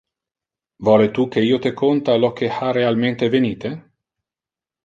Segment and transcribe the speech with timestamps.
[0.87, 3.75] Vole tu que io te conta lo que ha realmente evenite?